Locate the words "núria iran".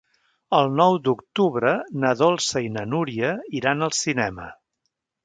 2.95-3.89